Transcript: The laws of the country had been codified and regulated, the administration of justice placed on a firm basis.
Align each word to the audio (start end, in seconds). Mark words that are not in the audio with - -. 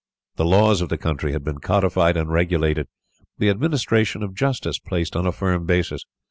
The 0.35 0.45
laws 0.45 0.81
of 0.81 0.89
the 0.89 0.97
country 0.97 1.31
had 1.31 1.43
been 1.43 1.59
codified 1.59 2.17
and 2.17 2.27
regulated, 2.31 2.87
the 3.37 3.51
administration 3.51 4.23
of 4.23 4.33
justice 4.33 4.79
placed 4.79 5.15
on 5.15 5.27
a 5.27 5.31
firm 5.31 5.67
basis. 5.67 6.05